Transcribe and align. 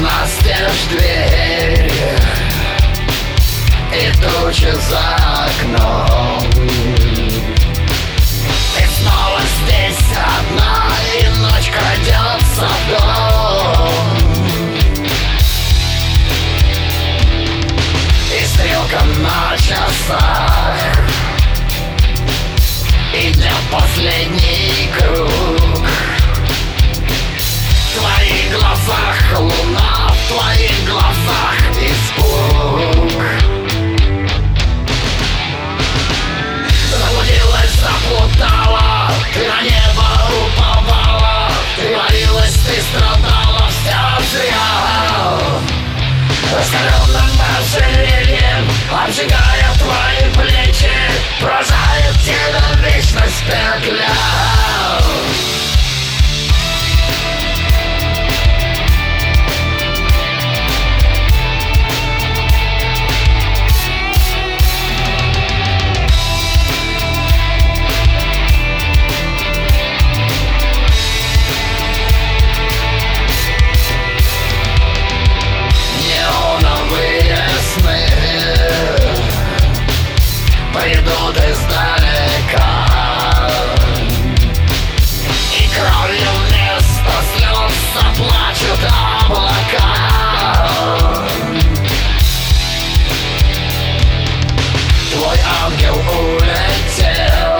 настежь 0.00 0.84
дверь. 0.90 1.92
И 3.92 4.12
туча 4.20 4.74
за 4.76 5.16
окном. 5.46 6.75
Раскаленным 46.56 47.30
ожерельем 47.58 48.70
Обжигая 48.90 49.74
твои 49.78 50.32
плечи 50.32 50.90
Поражает 51.38 52.14
тебя 52.24 52.62
вечность 52.82 53.44
петля 53.44 54.05
придут 80.76 81.36
издалека. 81.36 82.70
И 85.52 85.68
кровью 85.68 86.30
вместо 86.48 87.14
слез 87.32 87.74
заплачут 87.94 88.82
облака. 89.24 89.90
Твой 95.12 95.38
ангел 95.64 95.96
улетел 96.20 97.58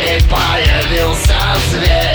И 0.00 0.20
появился 0.28 1.38
зверь. 1.70 2.11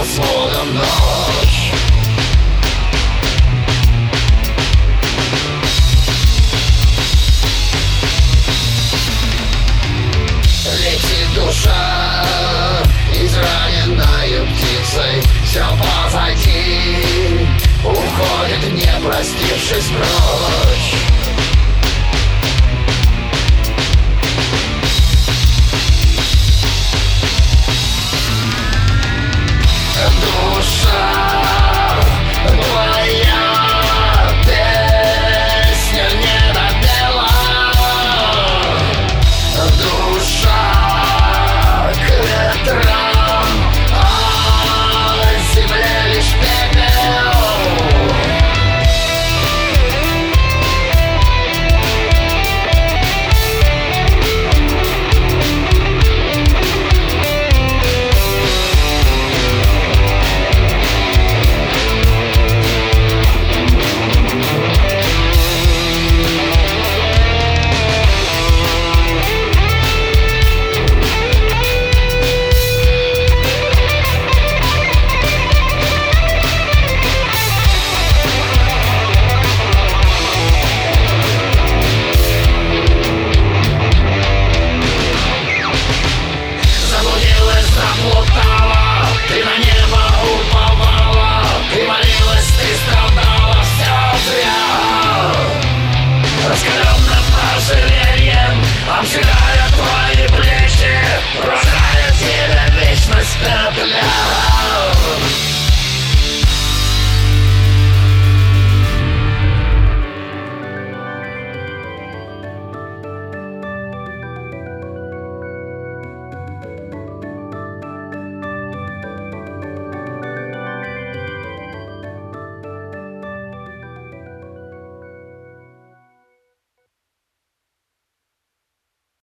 микрофоном 0.00 0.80
душа 11.34 12.74
израненная 13.12 14.44
птицей. 14.46 15.22
Все 15.44 15.64
позади, 15.78 17.04
уходит 17.84 18.72
не 18.72 19.06
простившись 19.06 19.88
вновь. 19.88 20.59